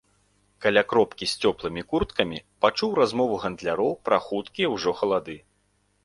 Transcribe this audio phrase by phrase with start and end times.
[0.65, 5.37] Каля кропкі з цёплымі курткамі пачуў размову гандляроў пра хуткія ўжо халады.